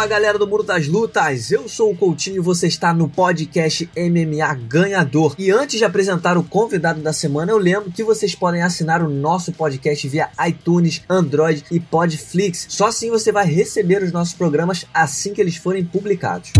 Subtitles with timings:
[0.00, 3.86] Fala galera do Mundo das Lutas, eu sou o Coutinho e você está no podcast
[3.94, 5.34] MMA Ganhador.
[5.36, 9.10] E antes de apresentar o convidado da semana, eu lembro que vocês podem assinar o
[9.10, 12.64] nosso podcast via iTunes, Android e Podflix.
[12.70, 16.50] Só assim você vai receber os nossos programas assim que eles forem publicados.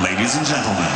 [0.00, 0.86] Ladies and gentlemen.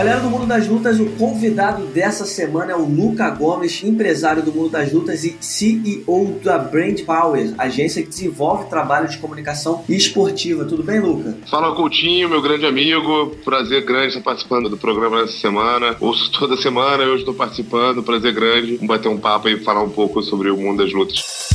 [0.00, 4.50] Galera do Mundo das Lutas, o convidado dessa semana é o Luca Gomes, empresário do
[4.50, 10.64] Mundo das Lutas e CEO da Brand Power, agência que desenvolve trabalho de comunicação esportiva.
[10.64, 11.36] Tudo bem, Luca?
[11.50, 13.36] Fala, Coutinho, meu grande amigo.
[13.44, 15.94] Prazer grande estar participando do programa nessa semana.
[16.00, 18.02] Ouço toda semana, hoje estou participando.
[18.02, 18.76] Prazer grande.
[18.76, 21.49] Vamos bater um papo e falar um pouco sobre o mundo das lutas.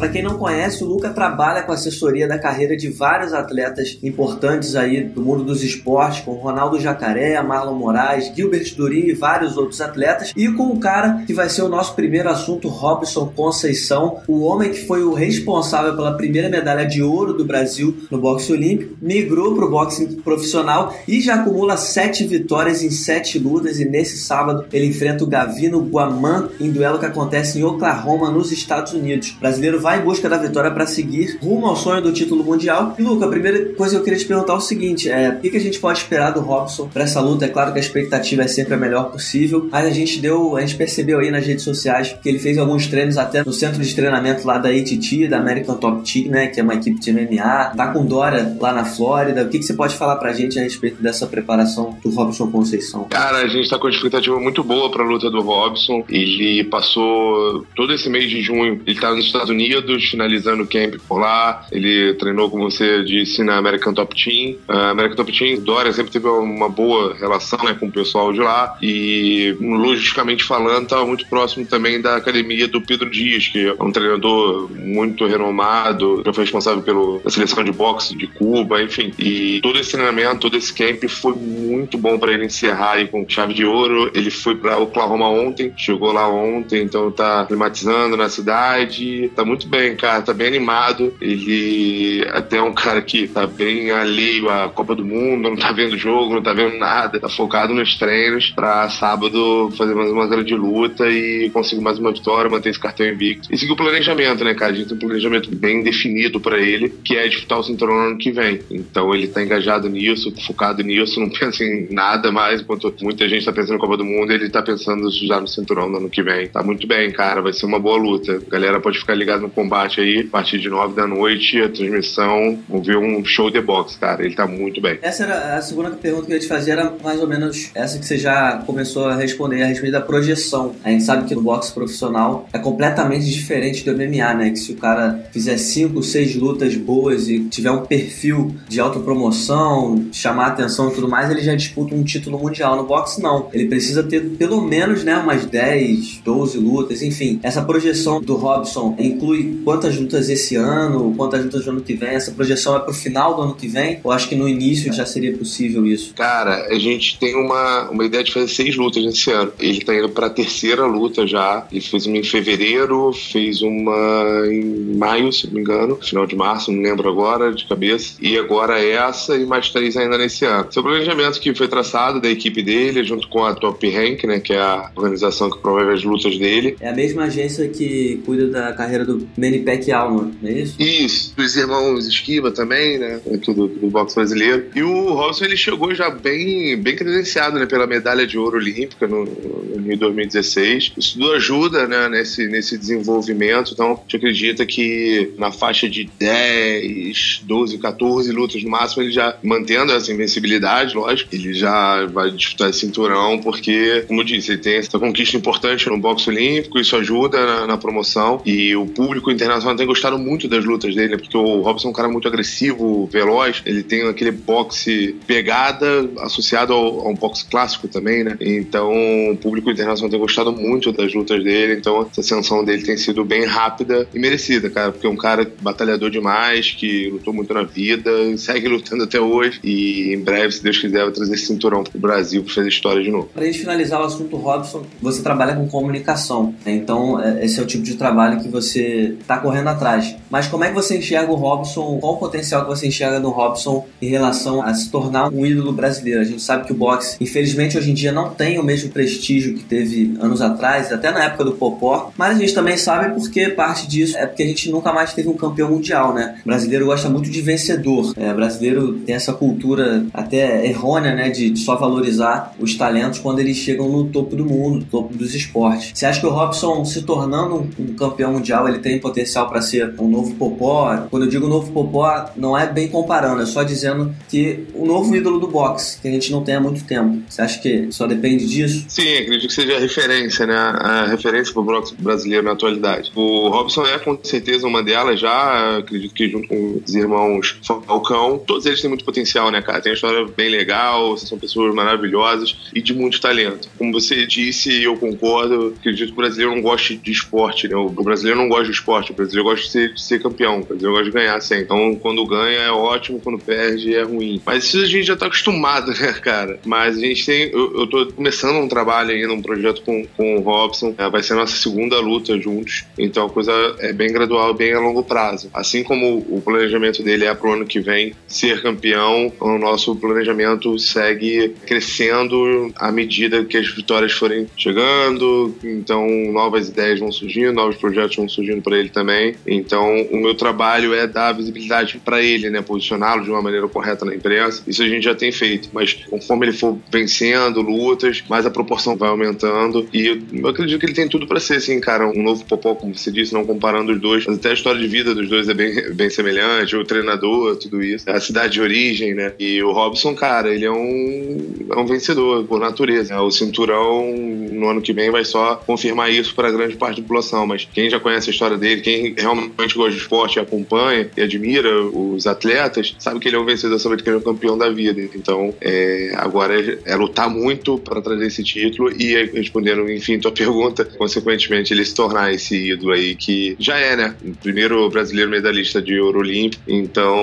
[0.00, 4.74] Para quem não conhece, o Luca trabalha com assessoria da carreira de vários atletas importantes
[4.74, 9.78] aí do mundo dos esportes, como Ronaldo Jacaré, Marlon Moraes, Gilbert Durin e vários outros
[9.78, 14.40] atletas, e com o cara que vai ser o nosso primeiro assunto, Robson Conceição, o
[14.40, 18.96] homem que foi o responsável pela primeira medalha de ouro do Brasil no boxe olímpico,
[19.02, 24.16] migrou para o boxe profissional e já acumula sete vitórias em sete lutas e nesse
[24.16, 29.36] sábado ele enfrenta o Gavino Guaman em duelo que acontece em Oklahoma, nos Estados Unidos.
[29.36, 32.44] O brasileiro vai vai em busca da vitória para seguir rumo ao sonho do título
[32.44, 32.94] mundial.
[32.96, 35.40] E Luca, a primeira coisa que eu queria te perguntar é o seguinte: é, o
[35.40, 37.44] que, a gente pode esperar do Robson para essa luta?
[37.44, 40.60] É claro que a expectativa é sempre a melhor possível, mas a gente deu, a
[40.60, 43.94] gente percebeu aí nas redes sociais que ele fez alguns treinos até no centro de
[43.94, 47.72] treinamento lá da ATT, da American Top Team, né, que é uma equipe de MMA.
[47.76, 49.42] Tá com Dora lá na Flórida.
[49.42, 53.04] O que, que você pode falar pra gente a respeito dessa preparação do Robson Conceição?
[53.10, 56.04] Cara, a gente tá com uma expectativa muito boa para a luta do Robson.
[56.08, 60.66] Ele passou todo esse mês de junho, ele tá nos Estados Unidos Unidos, finalizando o
[60.66, 61.66] camp por lá.
[61.72, 64.56] Ele treinou, como você disse, na American Top Team.
[64.68, 68.40] A American Top Team, Dória sempre teve uma boa relação né, com o pessoal de
[68.40, 73.82] lá e, logisticamente falando, estava muito próximo também da academia do Pedro Dias, que é
[73.82, 79.12] um treinador muito renomado, já foi responsável pela seleção de boxe de Cuba, enfim.
[79.18, 83.28] E todo esse treinamento, todo esse camp foi muito bom para ele encerrar aí com
[83.28, 84.10] chave de ouro.
[84.14, 89.66] Ele foi para Oklahoma ontem, chegou lá ontem, então tá climatizando na cidade, tá muito
[89.70, 91.14] bem, cara, tá bem animado.
[91.20, 95.72] Ele até é um cara que tá bem alheio à Copa do Mundo, não tá
[95.72, 100.26] vendo jogo, não tá vendo nada, tá focado nos treinos pra sábado fazer mais uma
[100.26, 103.48] grande luta e conseguir mais uma vitória, manter esse cartão invicto.
[103.52, 104.72] E seguir o planejamento, né, cara?
[104.72, 108.08] A gente tem um planejamento bem definido para ele, que é disputar o cinturão no
[108.08, 108.60] ano que vem.
[108.70, 113.44] Então ele tá engajado nisso, focado nisso, não pensa em nada mais, enquanto muita gente
[113.44, 116.22] tá pensando na Copa do Mundo, ele tá pensando já no cinturão no ano que
[116.22, 116.48] vem.
[116.48, 118.36] Tá muito bem, cara, vai ser uma boa luta.
[118.46, 121.68] A galera pode ficar ligado no combate aí, a partir de nove da noite, a
[121.68, 124.24] transmissão, vamos ver um show de boxe, cara.
[124.24, 124.98] Ele tá muito bem.
[125.02, 127.98] Essa era a segunda pergunta que eu ia te fazer, era mais ou menos essa
[127.98, 130.74] que você já começou a responder a respeito da projeção.
[130.82, 134.50] A gente sabe que no boxe profissional é completamente diferente do MMA, né?
[134.50, 140.06] Que se o cara fizer cinco, seis lutas boas e tiver um perfil de autopromoção,
[140.12, 142.76] chamar atenção e tudo mais, ele já disputa um título mundial.
[142.76, 143.48] No boxe, não.
[143.52, 147.38] Ele precisa ter pelo menos, né, umas 10, 12 lutas, enfim.
[147.42, 152.10] Essa projeção do Robson inclui quantas lutas esse ano, quantas lutas no ano que vem?
[152.10, 154.00] Essa projeção é pro final do ano que vem?
[154.02, 156.14] Ou acho que no início já seria possível isso?
[156.14, 159.52] Cara, a gente tem uma, uma ideia de fazer seis lutas nesse ano.
[159.58, 161.66] Ele tá indo pra terceira luta já.
[161.70, 166.36] Ele fez uma em fevereiro, fez uma em maio, se não me engano, final de
[166.36, 168.14] março, não lembro agora de cabeça.
[168.20, 170.66] E agora essa e mais três ainda nesse ano.
[170.70, 174.52] Seu planejamento que foi traçado da equipe dele, junto com a Top Rank, né, que
[174.52, 176.76] é a organização que promove as lutas dele.
[176.80, 180.76] É a mesma agência que cuida da carreira do Manny Pacquiao, não é isso?
[180.80, 183.20] Isso, dos irmãos Esquiva também, né?
[183.34, 184.66] Aqui do, do boxe brasileiro.
[184.74, 187.66] E o Robson, ele chegou já bem, bem credenciado, né?
[187.66, 190.92] Pela medalha de ouro olímpica no, no Rio 2016.
[190.96, 192.08] Isso tudo ajuda, né?
[192.08, 193.72] Nesse, nesse desenvolvimento.
[193.72, 199.12] Então, a gente acredita que na faixa de 10, 12, 14 lutas no máximo, ele
[199.12, 204.52] já mantendo essa invencibilidade, lógico, ele já vai disputar esse cinturão, porque, como eu disse,
[204.52, 208.86] ele tem essa conquista importante no boxe olímpico, isso ajuda na, na promoção e o
[208.86, 212.08] público público internacional tem gostado muito das lutas dele, porque o Robson é um cara
[212.08, 218.24] muito agressivo, veloz, ele tem aquele boxe pegada associado ao, a um boxe clássico também,
[218.24, 218.36] né?
[218.40, 218.92] Então
[219.30, 223.24] o público internacional tem gostado muito das lutas dele, então essa ascensão dele tem sido
[223.24, 227.62] bem rápida e merecida, cara, porque é um cara batalhador demais, que lutou muito na
[227.62, 231.84] vida, segue lutando até hoje e em breve, se Deus quiser, vai trazer esse cinturão
[231.84, 233.28] pro Brasil pra fazer história de novo.
[233.34, 236.72] Pra gente finalizar o assunto Robson, você trabalha com comunicação, né?
[236.72, 240.16] então é, esse é o tipo de trabalho que você tá correndo atrás.
[240.30, 241.98] Mas como é que você enxerga o Robson?
[242.00, 245.72] Qual o potencial que você enxerga no Robson em relação a se tornar um ídolo
[245.72, 246.20] brasileiro?
[246.20, 249.54] A gente sabe que o boxe, infelizmente, hoje em dia não tem o mesmo prestígio
[249.54, 253.48] que teve anos atrás, até na época do Popó, mas a gente também sabe porque
[253.50, 256.38] parte disso é porque a gente nunca mais teve um campeão mundial, né?
[256.44, 258.12] O brasileiro gosta muito de vencedor.
[258.16, 263.40] É, o brasileiro tem essa cultura até errônea, né, de só valorizar os talentos quando
[263.40, 265.92] eles chegam no topo do mundo, no topo dos esportes.
[265.94, 269.94] Você acha que o Robson se tornando um campeão mundial, ele tem potencial para ser
[269.98, 271.06] um novo Popó?
[271.10, 275.14] Quando eu digo novo Popó, não é bem comparando, é só dizendo que o novo
[275.14, 277.22] ídolo do boxe, que a gente não tem há muito tempo.
[277.28, 278.84] Você acha que só depende disso?
[278.88, 280.56] Sim, acredito que seja a referência, né?
[280.56, 283.10] A referência para o boxe brasileiro na atualidade.
[283.14, 288.38] O Robson é com certeza uma delas já, acredito que junto com os irmãos Falcão,
[288.46, 289.80] todos eles têm muito potencial, né, cara?
[289.80, 293.68] Tem uma história bem legal, são pessoas maravilhosas e de muito talento.
[293.78, 297.76] Como você disse, eu concordo, acredito que o brasileiro não gosta de esporte, né?
[297.76, 300.64] O brasileiro não gosta de esporte, o brasileiro gosta de ser, de ser campeão, o
[300.64, 301.64] brasileiro gosta de ganhar sempre.
[301.64, 304.40] Então, quando ganha é ótimo, quando perde é ruim.
[304.44, 306.58] Mas isso a gente já tá acostumado, né, cara?
[306.64, 307.50] Mas a gente tem.
[307.50, 310.94] Eu, eu tô começando um trabalho ainda, um projeto com, com o Robson.
[310.98, 312.84] É, vai ser a nossa segunda luta juntos.
[312.98, 315.50] Então a coisa é bem gradual, bem a longo prazo.
[315.52, 320.78] Assim como o planejamento dele é pro ano que vem ser campeão, o nosso planejamento
[320.78, 325.54] segue crescendo à medida que as vitórias forem chegando.
[325.62, 329.34] Então novas ideias vão surgindo, novos projetos vão surgindo para ele também.
[329.46, 332.62] Então o meu trabalho é dar visibilidade para ele, né?
[332.62, 334.62] Posicioná-lo de uma maneira correta na imprensa.
[334.66, 335.68] Isso a gente já tem feito.
[335.72, 339.88] Mas conforme ele for vencendo lutas, mais a proporção vai aumentando.
[339.92, 342.96] E eu acredito que ele tem tudo para ser, assim, cara, um novo Popó, como
[342.96, 344.26] você disse, não comparando os dois.
[344.26, 346.76] Mas até a história de vida dos dois é bem, bem semelhante.
[346.76, 348.08] O treinador, tudo isso.
[348.10, 349.32] A cidade de origem, né?
[349.38, 353.20] E o Robson, cara, ele é um, é um vencedor por natureza.
[353.20, 354.14] O cinturão
[354.52, 357.46] no ano que vem vai só confirmar isso para grande parte da população.
[357.46, 361.82] Mas quem já conhece a história dele, quem realmente gosta de esporte, acompanha e admira
[361.86, 364.70] os atletas, sabe que ele é um vencedor, sabe que ele é um campeão da
[364.70, 365.00] vida.
[365.14, 370.32] Então, é, agora é, é lutar muito para trazer esse título e, respondendo, enfim, tua
[370.32, 374.14] pergunta, consequentemente, ele se tornar esse ídolo aí que já é, né?
[374.24, 376.62] O primeiro brasileiro medalhista de ouro olímpico.
[376.66, 377.16] Então,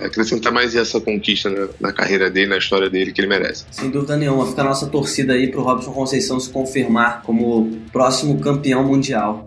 [0.00, 3.64] acrescentar mais essa conquista na, na, carreira dele, na história dele, que ele merece.
[3.70, 4.46] Sem dúvida nenhuma.
[4.46, 9.46] Fica a nossa torcida aí pro Robson Conceição se confirmar como próximo campeão mundial.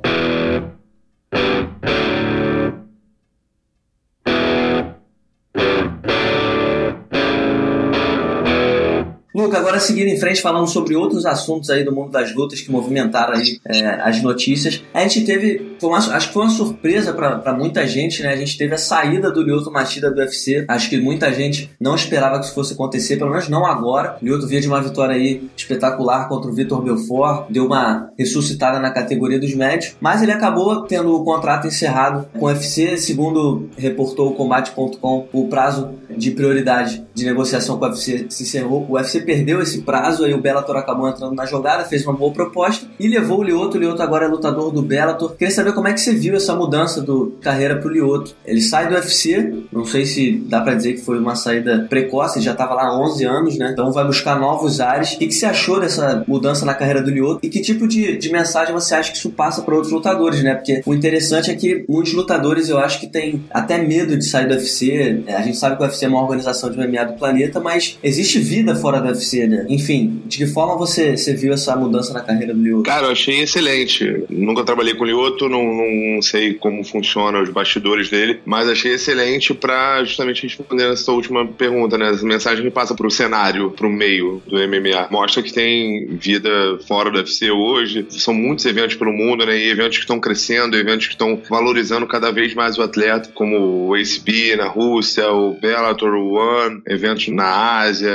[9.49, 12.71] Luca, agora seguindo em frente, falando sobre outros assuntos aí do mundo das lutas que
[12.71, 14.83] movimentaram aí é, as notícias.
[14.93, 18.29] A gente teve, uma, acho que foi uma surpresa para muita gente, né?
[18.29, 20.65] A gente teve a saída do Lyoto Machida do UFC.
[20.67, 24.17] Acho que muita gente não esperava que isso fosse acontecer, pelo menos não agora.
[24.21, 28.91] Lyoto vinha de uma vitória aí espetacular contra o Vitor Belfort, deu uma ressuscitada na
[28.91, 34.29] categoria dos médios, mas ele acabou tendo o contrato encerrado com o UFC, segundo reportou
[34.29, 38.85] o Combate.com, o prazo de prioridade de negociação com o UFC se encerrou.
[38.87, 42.31] O UFC perdeu esse prazo, aí o Bellator acabou entrando na jogada, fez uma boa
[42.31, 43.77] proposta e levou o Lioto.
[43.77, 45.35] O Lioto agora é lutador do Bellator.
[45.35, 48.35] Queria saber como é que você viu essa mudança do carreira pro Lioto.
[48.45, 52.39] Ele sai do UFC, não sei se dá para dizer que foi uma saída precoce,
[52.39, 53.69] ele já tava lá há 11 anos, né?
[53.71, 55.13] Então vai buscar novos ares.
[55.13, 58.31] O que, você achou dessa mudança na carreira do Lioto e que tipo de, de
[58.31, 60.55] mensagem você acha que isso passa para outros lutadores, né?
[60.55, 64.47] Porque o interessante é que muitos lutadores eu acho que têm até medo de sair
[64.47, 65.23] do UFC.
[65.25, 67.97] É, a gente sabe que o UFC é uma organização de MMA do planeta, mas
[68.03, 69.28] existe vida fora do UFC
[69.69, 72.83] Enfim, de que forma você, você viu essa mudança na carreira do Lioto?
[72.83, 74.23] Cara, eu achei excelente.
[74.29, 78.93] Nunca trabalhei com o Lioto, não, não sei como funciona os bastidores dele, mas achei
[78.93, 82.09] excelente para justamente responder essa última pergunta, né?
[82.09, 85.07] Essa mensagem que passa pro cenário, pro meio do MMA.
[85.11, 86.49] Mostra que tem vida
[86.87, 88.05] fora do UFC hoje.
[88.09, 89.57] São muitos eventos pelo mundo, né?
[89.57, 93.87] E eventos que estão crescendo, eventos que estão valorizando cada vez mais o atleta, como
[93.87, 98.11] o ACB na Rússia, o Bellator One, eventos na Ásia,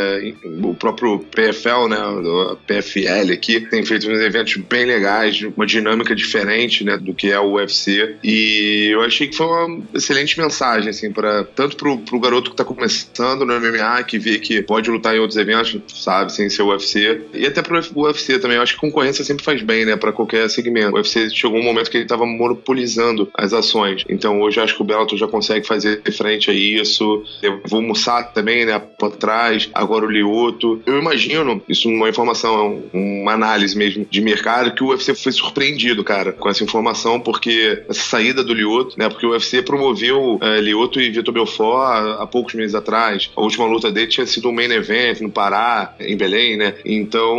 [0.62, 5.66] o próprio próprio PFL, né, a PFL aqui, tem feito uns eventos bem legais, uma
[5.66, 8.16] dinâmica diferente, né, do que é o UFC.
[8.24, 12.56] E eu achei que foi uma excelente mensagem, assim, para tanto pro, pro garoto que
[12.56, 16.62] tá começando no MMA, que vê que pode lutar em outros eventos, sabe, sem ser
[16.62, 18.56] o UFC, e até pro UFC também.
[18.56, 20.92] Eu acho que concorrência sempre faz bem, né, para qualquer segmento.
[20.92, 24.04] O UFC chegou um momento que ele tava monopolizando as ações.
[24.08, 27.22] Então hoje eu acho que o Bellator já consegue fazer frente a isso.
[27.42, 29.68] Levou o Musato também, né, por trás.
[29.74, 30.80] Agora o Lioto.
[30.86, 35.32] Eu eu imagino, isso numa informação, uma análise mesmo de mercado, que o UFC foi
[35.32, 39.08] surpreendido, cara, com essa informação, porque essa saída do Lioto, né?
[39.08, 43.30] Porque o UFC promoveu é, Lioto e Vitor Belfort há, há, poucos meses atrás.
[43.36, 46.74] A última luta dele tinha sido um main event no Pará, em Belém, né?
[46.84, 47.38] Então,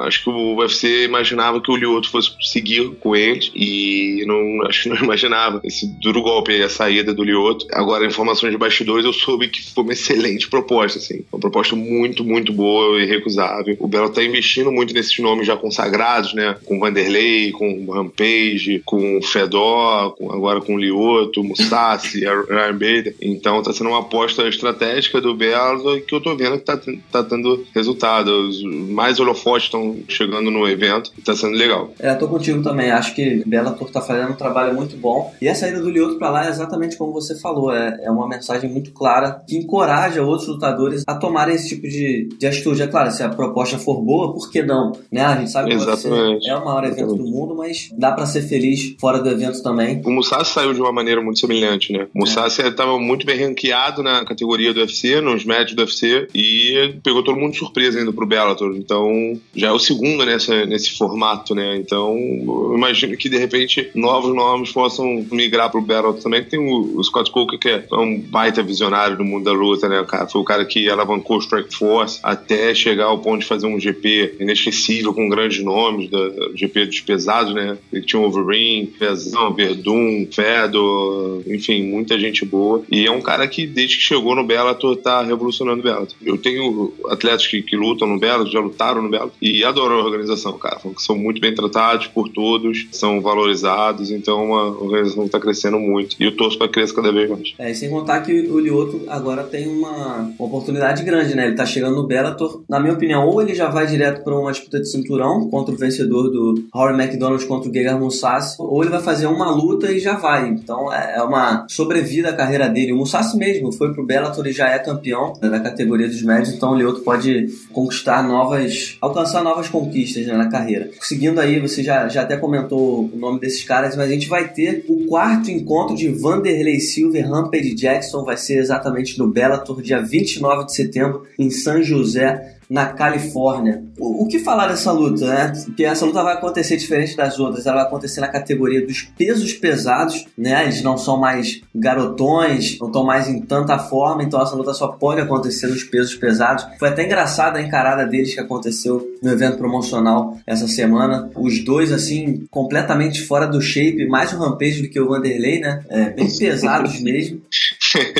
[0.00, 4.84] acho que o UFC imaginava que o Lioto fosse seguir com eles e não, acho
[4.84, 7.66] que não imaginava esse duro golpe, a saída do Lioto.
[7.72, 11.24] Agora, informações de bastidores, eu soube que foi uma excelente proposta, assim.
[11.32, 13.76] Uma proposta muito, muito boa e recusável.
[13.78, 16.56] O Belo tá investindo muito nesses nomes já consagrados, né?
[16.64, 23.14] Com Vanderlei, com Rampage, com Fedor, com, agora com Lioto, Musashi, Ryan Bader.
[23.20, 26.80] Então tá sendo uma aposta estratégica do Belo que eu tô vendo que tá,
[27.10, 28.62] tá dando resultados.
[28.62, 31.92] Mais holofotes estão chegando no evento e tá sendo legal.
[31.98, 32.90] É, tô contigo também.
[32.90, 35.34] Acho que Bellator tá fazendo um trabalho muito bom.
[35.40, 37.72] E a saída do Lioto pra lá é exatamente como você falou.
[37.72, 42.28] É, é uma mensagem muito clara que encoraja outros lutadores a tomarem esse tipo de,
[42.38, 42.82] de atitude.
[42.82, 44.92] É claro, se a proposta for boa, por que não?
[45.10, 45.22] Né?
[45.22, 48.96] A gente sabe que é o maior evento do mundo, mas dá para ser feliz
[49.00, 50.02] fora do evento também.
[50.04, 52.06] O Musashi saiu de uma maneira muito semelhante, né?
[52.14, 52.98] O Musashi estava é.
[52.98, 57.52] muito bem ranqueado na categoria do UFC, nos médios do UFC, e pegou todo mundo
[57.52, 58.74] de surpresa indo pro Bellator.
[58.76, 61.76] Então, já é o segundo nessa, nesse formato, né?
[61.76, 66.44] Então, eu imagino que de repente novos nomes possam migrar pro Bellator também.
[66.44, 70.04] Tem o, Scott Coker, que é um baita visionário do mundo da luta, né?
[70.06, 73.66] Cara, foi o cara que alavancou o Strike Force até chegar ao ponto de fazer
[73.66, 76.18] um GP inesquecível com grandes nomes, da
[76.54, 77.76] GP dos pesados, né?
[77.92, 82.82] Ele tinha o Wolverine, Pezão, Verdun, Fedor, enfim, muita gente boa.
[82.90, 86.16] E é um cara que, desde que chegou no Bellator, tá revolucionando o Bellator.
[86.24, 90.04] Eu tenho atletas que, que lutam no Bellator, já lutaram no Bellator, e adoram a
[90.04, 90.80] organização, cara.
[90.96, 95.78] São muito bem tratados por todos, são valorizados, então é uma organização que tá crescendo
[95.78, 96.16] muito.
[96.18, 97.54] E eu torço para crescer cada vez mais.
[97.58, 101.46] É, e sem contar que o Lioto agora tem uma oportunidade grande, né?
[101.46, 102.37] Ele tá chegando no Bellator,
[102.68, 105.78] na minha opinião, ou ele já vai direto para uma disputa de cinturão contra o
[105.78, 109.98] vencedor do Rory McDonald contra o Gegard Mousasi, ou ele vai fazer uma luta e
[109.98, 110.48] já vai.
[110.48, 112.92] Então é, é uma sobrevida a carreira dele.
[112.92, 116.72] O Mousasi mesmo foi pro Bellator e já é campeão da categoria dos médios, então
[116.72, 120.90] o Lioto pode conquistar novas, alcançar novas conquistas né, na carreira.
[121.00, 124.48] Seguindo aí, você já, já até comentou o nome desses caras, mas a gente vai
[124.48, 129.80] ter o quarto encontro de Vanderlei Silva e Rampage Jackson, vai ser exatamente no Bellator,
[129.82, 132.27] dia 29 de setembro, em San José
[132.68, 133.82] na Califórnia.
[133.98, 135.52] O, o, que falar dessa luta, né?
[135.64, 137.66] Porque essa luta vai acontecer diferente das outras.
[137.66, 140.64] Ela vai acontecer na categoria dos pesos pesados, né?
[140.64, 144.88] Eles não são mais garotões, não estão mais em tanta forma, então essa luta só
[144.88, 146.66] pode acontecer nos pesos pesados.
[146.78, 151.30] Foi até engraçada a encarada deles que aconteceu no evento promocional essa semana.
[151.36, 155.82] Os dois, assim, completamente fora do shape, mais o Rampage do que o Vanderlei, né?
[155.88, 157.40] É, bem pesados mesmo.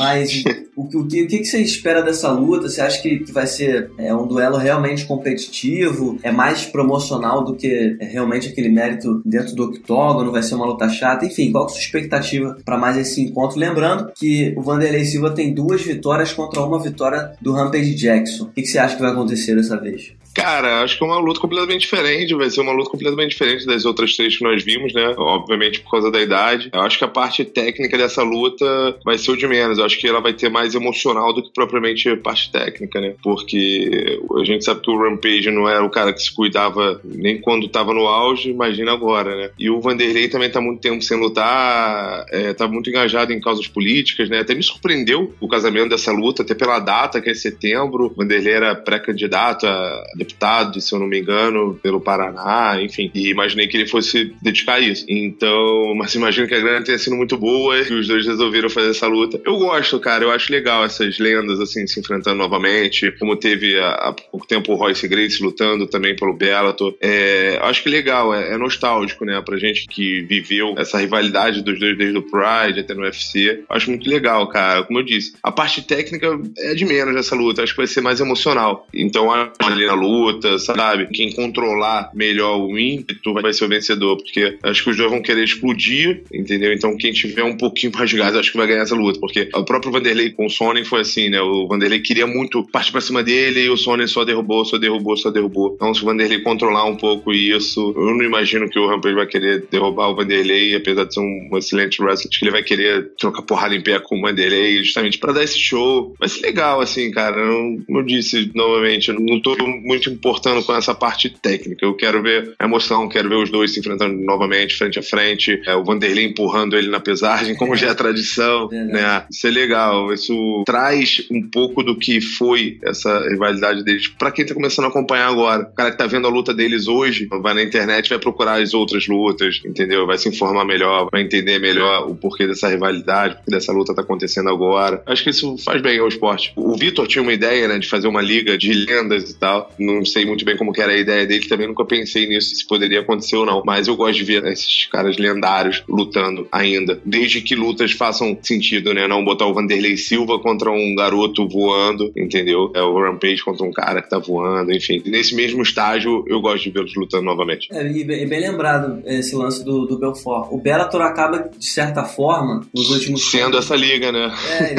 [0.00, 0.42] Mas
[0.74, 2.68] o, o, que, o que você espera dessa luta?
[2.68, 6.18] Você acha que, que vai ser é, um duelo realmente competitivo?
[6.22, 10.32] É mais promocional do que é, realmente aquele mérito dentro do octógono?
[10.32, 11.26] Vai ser uma luta chata?
[11.26, 13.58] Enfim, qual é a sua expectativa para mais esse encontro?
[13.58, 18.44] Lembrando que o Vanderlei Silva tem duas vitórias contra uma vitória do Rampage Jackson.
[18.44, 20.14] O que, que você acha que vai acontecer dessa vez?
[20.34, 22.34] Cara, acho que é uma luta completamente diferente.
[22.34, 25.14] Vai ser uma luta completamente diferente das outras três que nós vimos, né?
[25.16, 26.70] Obviamente por causa da idade.
[26.72, 29.78] Eu acho que a parte técnica dessa luta vai ser o de menos.
[29.78, 33.14] Eu acho que ela vai ter mais emocional do que propriamente parte técnica, né?
[33.22, 37.40] Porque a gente sabe que o Rampage não era o cara que se cuidava nem
[37.40, 39.50] quando tava no auge, imagina agora, né?
[39.58, 43.66] E o Vanderlei também tá muito tempo sem lutar, é, tá muito engajado em causas
[43.66, 44.40] políticas, né?
[44.40, 48.06] Até me surpreendeu o casamento dessa luta, até pela data, que é setembro.
[48.06, 53.10] O Vanderlei era pré-candidato a deputado, se eu não me engano, pelo Paraná, enfim.
[53.14, 55.04] E imaginei que ele fosse dedicar a isso.
[55.08, 58.90] Então, mas imagino que a grana tenha sido muito boa e os dois resolveram fazer
[58.90, 59.40] essa luta.
[59.44, 63.10] Eu gosto, cara, eu acho legal essas lendas, assim, se enfrentando novamente.
[63.18, 66.94] Como teve há, pouco tempo o Royce Grace lutando também pelo Bellator.
[67.00, 71.78] É, acho que legal, é, é, nostálgico, né, pra gente que viveu essa rivalidade dos
[71.78, 73.64] dois desde o Pride até no UFC.
[73.68, 74.84] Acho muito legal, cara.
[74.84, 77.62] Como eu disse, a parte técnica é de menos dessa luta.
[77.62, 78.86] Acho que vai ser mais emocional.
[78.92, 81.06] Então, ali na luta, luta, sabe?
[81.12, 85.22] Quem controlar melhor o ímpeto vai ser o vencedor, porque acho que os dois vão
[85.22, 86.72] querer explodir, entendeu?
[86.72, 89.48] Então quem tiver um pouquinho mais de gás, acho que vai ganhar essa luta, porque
[89.54, 91.40] o próprio Vanderlei com o Sonnen foi assim, né?
[91.40, 95.16] O Vanderlei queria muito partir pra cima dele e o Sonnen só derrubou, só derrubou,
[95.16, 95.74] só derrubou.
[95.74, 99.26] Então se o Vanderlei controlar um pouco isso, eu não imagino que o Rampage vai
[99.26, 103.42] querer derrubar o Vanderlei, apesar de ser um excelente wrestler, que ele vai querer trocar
[103.42, 106.14] porrada em pé com o Vanderlei, justamente para dar esse show.
[106.18, 107.36] Vai ser legal, assim, cara.
[107.36, 111.84] como eu disse novamente, eu não tô muito muito importando com essa parte técnica.
[111.84, 115.60] Eu quero ver a emoção, quero ver os dois se enfrentando novamente, frente a frente,
[115.66, 119.24] é, o Vanderlei empurrando ele na pesagem, como já é tradição, é, né?
[119.30, 124.46] Isso é legal, isso traz um pouco do que foi essa rivalidade deles para quem
[124.46, 125.62] tá começando a acompanhar agora.
[125.62, 128.72] O cara que tá vendo a luta deles hoje, vai na internet, vai procurar as
[128.72, 130.06] outras lutas, entendeu?
[130.06, 134.02] Vai se informar melhor, vai entender melhor o porquê dessa rivalidade, porque dessa luta tá
[134.02, 135.02] acontecendo agora.
[135.06, 136.52] Acho que isso faz bem ao esporte.
[136.56, 139.72] O Vitor tinha uma ideia, né, de fazer uma liga de lendas e tal.
[139.96, 142.66] Não sei muito bem como que era a ideia dele, também nunca pensei nisso, se
[142.66, 143.62] poderia acontecer ou não.
[143.64, 147.00] Mas eu gosto de ver esses caras lendários lutando ainda.
[147.04, 149.06] Desde que lutas façam sentido, né?
[149.06, 152.70] Não botar o Vanderlei Silva contra um garoto voando, entendeu?
[152.74, 155.02] É o Rampage contra um cara que tá voando, enfim.
[155.06, 157.68] Nesse mesmo estágio, eu gosto de vê-los lutando novamente.
[157.72, 160.48] É, e bem, bem lembrado esse lance do, do Belfort.
[160.52, 164.32] O Bellator acaba, de certa forma, nos últimos Sendo essa liga, né?
[164.48, 164.72] É,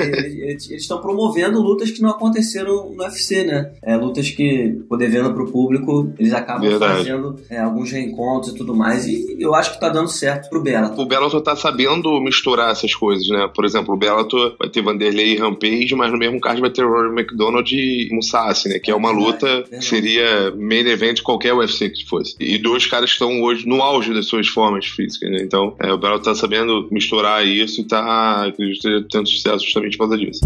[0.52, 3.72] eles estão promovendo lutas que não aconteceram no UFC, né?
[3.82, 6.98] É, lutas que, devendo pro público, eles acabam Verdade.
[7.00, 9.08] fazendo é, alguns reencontros e tudo mais.
[9.08, 11.00] E eu acho que tá dando certo pro Bellator.
[11.00, 13.50] O Bellator tá sabendo misturar essas coisas, né?
[13.54, 16.84] Por exemplo, o Bellator vai ter Vanderlei e Rampage, mas no mesmo card vai ter
[16.84, 18.80] Rory McDonald e Musashi, né?
[18.80, 22.36] Que é, uma luta que seria main event de qualquer UFC que fosse.
[22.40, 25.40] E dois caras estão hoje no auge das suas formas físicas, né?
[25.42, 30.10] Então, é, o Bellator tá sabendo misturar isso e tá, acredito, tendo sucesso justamente por
[30.10, 30.42] causa disso.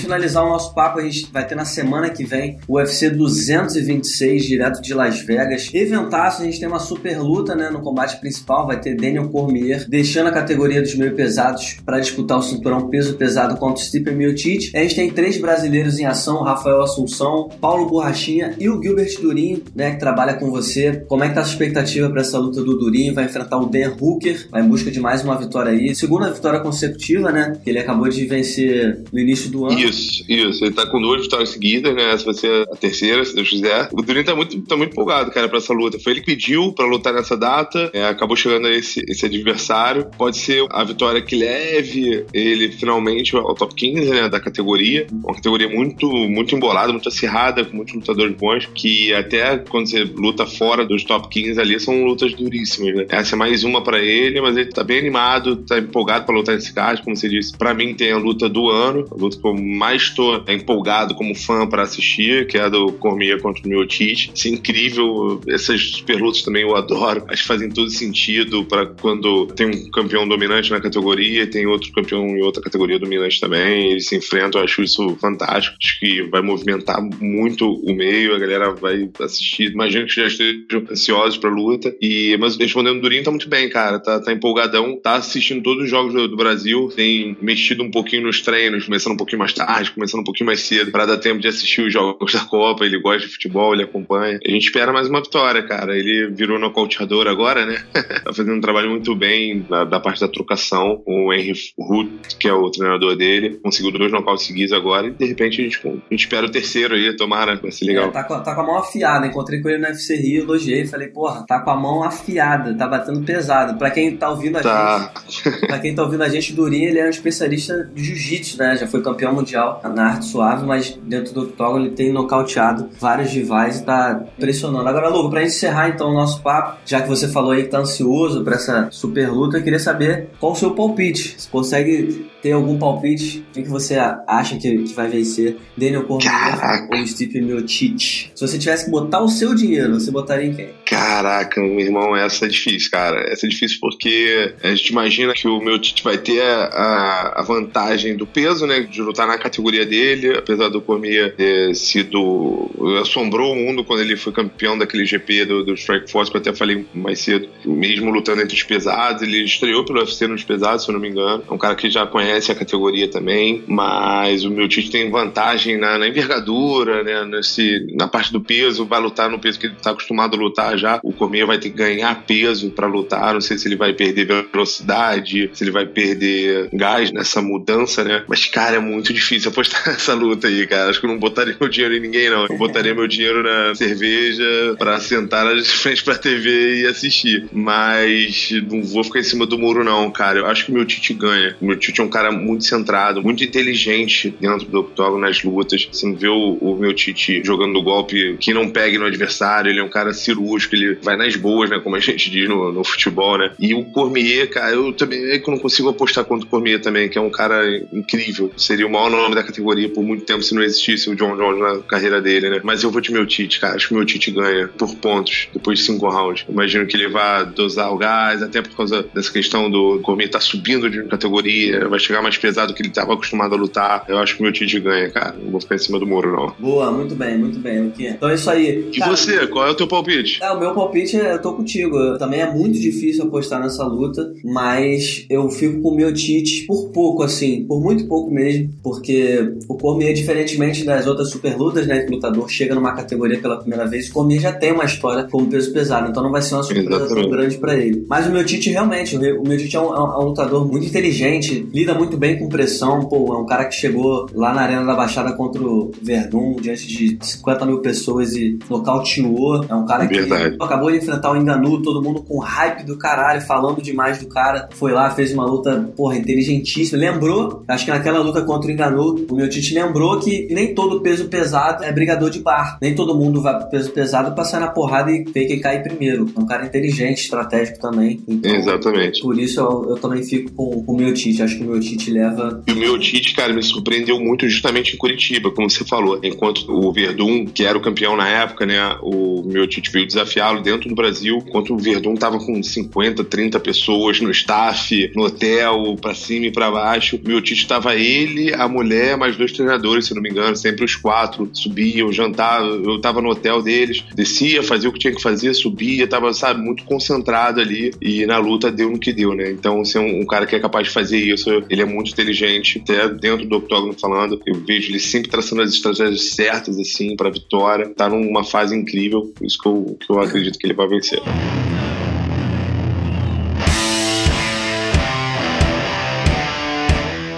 [0.00, 4.44] Finalizar o nosso papo, a gente vai ter na semana que vem o UFC 226,
[4.44, 5.70] direto de Las Vegas.
[5.72, 9.86] Eventaço, a gente tem uma super luta né, no combate principal, vai ter Daniel Cormier
[9.88, 14.10] deixando a categoria dos meio pesados para disputar o cinturão peso pesado contra o Stipe
[14.10, 14.70] Miocic.
[14.74, 19.62] A gente tem três brasileiros em ação, Rafael Assunção, Paulo Borrachinha e o Gilbert Durinho,
[19.74, 21.04] né, que trabalha com você.
[21.08, 23.14] Como é que tá a sua expectativa para essa luta do Durinho?
[23.14, 25.94] Vai enfrentar o Dan Hooker, vai em busca de mais uma vitória aí.
[25.94, 29.78] Segunda vitória consecutiva, né, que ele acabou de vencer no início do ano.
[29.88, 30.24] Isso.
[30.28, 32.10] Isso, Ele tá com duas vitórias seguidas, né?
[32.12, 33.88] Essa vai ser a terceira, se Deus quiser.
[33.92, 35.98] O Durinho tá muito, tá muito empolgado, cara, pra essa luta.
[35.98, 40.06] Foi ele que pediu pra lutar nessa data, é, acabou chegando a esse, esse adversário.
[40.16, 44.28] Pode ser a vitória que leve ele finalmente ao top 15, né?
[44.28, 45.06] Da categoria.
[45.12, 50.04] Uma categoria muito, muito embolada, muito acirrada, com muitos lutadores bons, que até quando você
[50.04, 53.06] luta fora dos top 15 ali, são lutas duríssimas, né?
[53.08, 56.54] Essa é mais uma pra ele, mas ele tá bem animado, tá empolgado pra lutar
[56.54, 57.56] nesse card, como você disse.
[57.56, 61.34] Pra mim tem a luta do ano, a luta que eu mais estou empolgado como
[61.34, 64.30] fã para assistir, que é a do Cormier contra o Miocic.
[64.32, 65.40] Isso é incrível.
[65.48, 67.26] Essas super lutas também eu adoro.
[67.26, 71.90] Que fazem todo sentido para quando tem um campeão dominante na categoria e tem outro
[71.92, 73.90] campeão em outra categoria dominante também.
[73.90, 74.62] Eles se enfrentam.
[74.62, 75.76] Acho isso fantástico.
[75.82, 78.34] Acho que vai movimentar muito o meio.
[78.34, 79.72] A galera vai assistir.
[79.72, 81.94] Imagino que já estejam ansiosos pra luta.
[82.00, 83.98] E, mas respondendo Durinho tá muito bem, cara.
[83.98, 84.98] Tá, tá empolgadão.
[85.00, 86.88] Tá assistindo todos os jogos do, do Brasil.
[86.94, 90.60] Tem mexido um pouquinho nos treinos, começando um pouquinho mais tarde, começando um pouquinho mais
[90.60, 92.84] cedo para dar tempo de assistir os jogos da Copa.
[92.84, 94.38] Ele gosta de futebol, ele acompanha.
[94.46, 95.96] A gente espera mais uma vitória, cara.
[95.96, 97.82] Ele virou nocauteador agora, né?
[97.92, 101.02] tá fazendo um trabalho muito bem da, da parte da trocação.
[101.06, 105.24] O Henry Ruth, que é o treinador dele, conseguiu dois nocautes seguidos agora e de
[105.24, 108.08] repente a gente, a gente espera o terceiro aí, tomara, vai ser legal.
[108.08, 109.26] É, tá, com, tá com a mão afiada.
[109.26, 112.86] Encontrei com ele no UFC Rio, elogiei, falei, porra, tá com a mão afiada, tá
[112.86, 113.78] batendo pesado.
[113.78, 115.12] Pra quem tá ouvindo a tá.
[115.26, 118.76] gente, pra quem tá ouvindo a gente, Durinho, ele é um especialista de jiu-jitsu, né?
[118.76, 123.30] Já foi campeão mundial na arte suave, mas dentro do octógono ele tem nocauteado vários
[123.30, 124.88] rivais e tá pressionando.
[124.88, 127.78] Agora, Lobo, pra encerrar então o nosso papo, já que você falou aí que tá
[127.78, 131.36] ansioso pra essa super luta, eu queria saber qual o seu palpite.
[131.38, 133.44] Você consegue ter algum palpite?
[133.52, 135.56] Quem que você acha que, que vai vencer?
[135.76, 138.30] Daniel Cormier ou Stipe Miocic?
[138.34, 140.68] Se você tivesse que botar o seu dinheiro, você botaria em quem?
[140.84, 143.20] Caraca, meu irmão, essa é difícil, cara.
[143.32, 148.16] Essa é difícil porque a gente imagina que o Miocic vai ter a, a vantagem
[148.16, 148.80] do peso, né?
[148.80, 152.70] De lutar na categoria dele, apesar do Cormier ter sido.
[153.00, 156.40] assombrou o mundo quando ele foi campeão daquele GP do, do Strike Force, que eu
[156.40, 157.48] até falei mais cedo.
[157.64, 161.08] Mesmo lutando entre os pesados, ele estreou pelo UFC nos pesados, se eu não me
[161.08, 161.42] engano.
[161.50, 165.78] É um cara que já conhece a categoria também, mas o meu Tite tem vantagem
[165.78, 167.24] na, na, envergadura, né?
[167.24, 170.78] Nesse, na parte do peso, vai lutar no peso que ele está acostumado a lutar
[170.78, 171.00] já.
[171.02, 173.34] O Cormier vai ter que ganhar peso para lutar.
[173.34, 178.24] Não sei se ele vai perder velocidade, se ele vai perder gás nessa mudança, né?
[178.28, 180.90] Mas, cara, é muito difícil apostar nessa luta aí, cara.
[180.90, 182.46] Acho que eu não botaria meu dinheiro em ninguém, não.
[182.46, 184.44] Eu botaria meu dinheiro na cerveja
[184.78, 187.48] para sentar de frente pra TV e assistir.
[187.52, 190.38] Mas não vou ficar em cima do muro, não, cara.
[190.38, 191.56] Eu acho que o meu Tite ganha.
[191.60, 195.42] O meu Tite é um cara cara muito centrado, muito inteligente dentro do octógono nas
[195.42, 195.88] lutas.
[195.90, 199.84] Assim, ver o, o meu Tite jogando golpe que não pegue no adversário, ele é
[199.84, 201.78] um cara cirúrgico, ele vai nas boas, né?
[201.78, 203.52] Como a gente diz no, no futebol, né?
[203.58, 207.08] E o Cormier, cara, eu também é que não consigo apostar contra o Cormier também,
[207.08, 208.52] que é um cara incrível.
[208.56, 211.60] Seria o maior nome da categoria por muito tempo se não existisse o John Jones
[211.60, 212.60] na carreira dele, né?
[212.62, 213.76] Mas eu vou de meu Tite, cara.
[213.76, 216.44] Acho que o meu Tite ganha por pontos depois de cinco rounds.
[216.48, 220.40] Imagino que ele vá dosar o gás, até por causa dessa questão do Cormier tá
[220.40, 224.04] subindo de categoria, vai chegar mais pesado que ele estava acostumado a lutar.
[224.08, 225.34] Eu acho que o meu Tite ganha, cara.
[225.42, 226.54] Não vou ficar em cima do muro, não.
[226.58, 228.10] Boa, muito bem, muito bem, Luquinha.
[228.10, 228.88] Então é isso aí.
[228.92, 230.42] E cara, você, qual é o teu palpite?
[230.42, 232.18] É, o meu palpite, eu tô contigo.
[232.18, 236.90] Também é muito difícil apostar nessa luta, mas eu fico com o meu Tite por
[236.90, 242.00] pouco, assim, por muito pouco mesmo, porque o Cormier, diferentemente das outras super lutas, né,
[242.00, 245.24] que o lutador chega numa categoria pela primeira vez, o Cormier já tem uma história
[245.24, 248.04] como peso pesado, então não vai ser uma surpresa tão grande para ele.
[248.08, 251.66] Mas o meu Tite, realmente, o meu Tite é um, é um lutador muito inteligente,
[251.72, 254.94] lida muito bem com pressão, pô, é um cara que chegou lá na Arena da
[254.94, 259.64] Baixada contra o Verdun, diante de 50 mil pessoas e nocauteou.
[259.68, 260.56] É um cara Verdade.
[260.56, 264.26] que acabou de enfrentar o Enganu, todo mundo com hype do caralho, falando demais do
[264.26, 264.68] cara.
[264.72, 266.98] Foi lá, fez uma luta, porra, inteligentíssima.
[266.98, 271.00] Lembrou, acho que naquela luta contra o Enganu, o meu Tite lembrou que nem todo
[271.00, 272.78] peso pesado é brigador de bar.
[272.80, 275.82] Nem todo mundo vai pro peso pesado pra sair na porrada e ter que cair
[275.82, 276.26] primeiro.
[276.36, 278.22] É um cara inteligente, estratégico também.
[278.26, 279.22] Então, Exatamente.
[279.22, 281.42] Por isso eu, eu também fico com, com o meu Tite.
[281.42, 282.62] Acho que o meu Tite leva.
[282.66, 286.18] E o meu Tite, cara, me surpreendeu muito justamente em Curitiba, como você falou.
[286.22, 288.96] Enquanto o Verdun, que era o campeão na época, né?
[289.02, 293.60] O meu Tite veio desafiá-lo dentro do Brasil, enquanto o Verdun tava com 50, 30
[293.60, 297.16] pessoas no staff, no hotel, pra cima e pra baixo.
[297.16, 300.84] O meu Tite tava ele, a mulher, mais dois treinadores, se não me engano, sempre
[300.84, 301.48] os quatro.
[301.52, 306.06] Subiam, jantavam, eu tava no hotel deles, descia, fazia o que tinha que fazer, subia,
[306.06, 307.92] tava, sabe, muito concentrado ali.
[308.00, 309.50] E na luta deu no que deu, né?
[309.50, 312.82] Então, ser um, um cara que é capaz de fazer isso, ele é muito inteligente,
[312.82, 314.40] até dentro do octógono falando.
[314.46, 317.90] Eu vejo ele sempre traçando as estratégias certas, assim, pra vitória.
[317.90, 321.20] Tá numa fase incrível, por isso que eu, que eu acredito que ele vai vencer.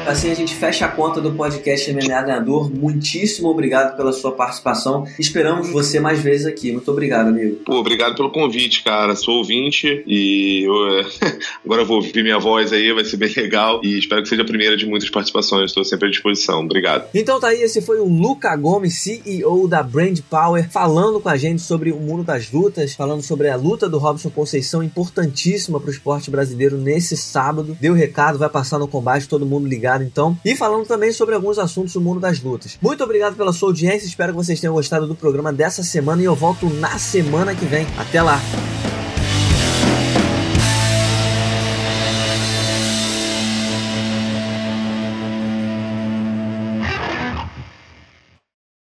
[0.09, 2.75] Assim a gente fecha a conta do podcast MMA Ganhador.
[2.75, 5.07] Muitíssimo obrigado pela sua participação.
[5.19, 6.73] Esperamos você mais vezes aqui.
[6.73, 7.57] Muito obrigado, amigo.
[7.57, 9.15] Pô, obrigado pelo convite, cara.
[9.15, 11.07] Sou ouvinte e eu,
[11.63, 13.83] agora vou ouvir minha voz aí, vai ser bem legal.
[13.85, 15.67] E espero que seja a primeira de muitas participações.
[15.67, 16.61] Estou sempre à disposição.
[16.61, 17.11] Obrigado.
[17.13, 21.37] Então tá aí, esse foi o Luca Gomes, CEO da Brand Power, falando com a
[21.37, 25.89] gente sobre o mundo das lutas, falando sobre a luta do Robson Conceição, importantíssima para
[25.91, 27.77] o esporte brasileiro nesse sábado.
[27.79, 31.59] Deu recado, vai passar no combate, todo mundo ligado então, e falando também sobre alguns
[31.59, 32.79] assuntos do mundo das lutas.
[32.81, 36.25] Muito obrigado pela sua audiência, espero que vocês tenham gostado do programa dessa semana e
[36.25, 37.87] eu volto na semana que vem.
[37.99, 38.41] Até lá!